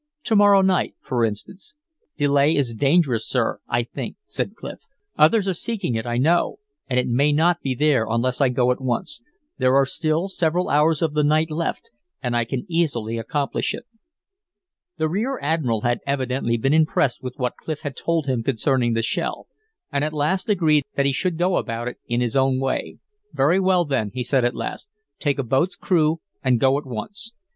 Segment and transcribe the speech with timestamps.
[0.23, 1.75] "To morrow night, for instance."
[2.17, 4.79] "Delay is dangerous, sir, I think," said Clif.
[5.15, 6.57] "Others are seeking it, I know,
[6.89, 9.21] and it may not be there unless I go at once.
[9.59, 13.85] There are still several hours of the night left, and I can easily accomplish it."
[14.97, 19.03] The rear admiral had evidently been impressed with what Clif had told him concerning the
[19.03, 19.45] shell,
[19.91, 22.97] and at last agreed that he should go about it in his own way.
[23.33, 24.89] "Very well, then," he said at last.
[25.19, 27.33] "Take a boat's crew and go at once."